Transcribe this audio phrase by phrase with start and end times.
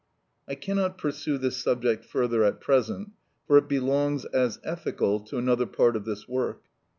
[0.47, 3.11] I cannot pursue this subject further at present,
[3.45, 6.63] for it belongs, as ethical, to another part of this work.